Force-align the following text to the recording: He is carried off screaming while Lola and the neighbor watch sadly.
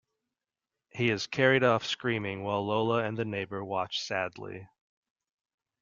He 0.89 1.11
is 1.11 1.27
carried 1.27 1.63
off 1.63 1.85
screaming 1.85 2.41
while 2.41 2.65
Lola 2.65 3.03
and 3.03 3.15
the 3.15 3.23
neighbor 3.23 3.63
watch 3.63 3.99
sadly. 3.99 4.67